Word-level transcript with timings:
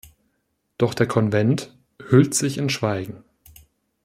Doch 0.79 0.95
der 0.95 1.05
Konvent 1.07 1.77
hüllt 2.09 2.33
sich 2.33 2.57
in 2.57 2.71
Schweigen. 2.71 3.23